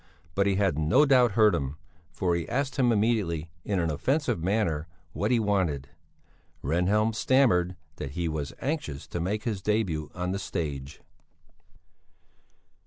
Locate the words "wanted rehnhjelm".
5.39-7.13